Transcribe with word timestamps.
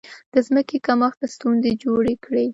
د 0.33 0.35
ځمکې 0.47 0.77
کمښت 0.87 1.19
ستونزې 1.33 1.71
جوړې 1.83 2.13
کړې. 2.25 2.45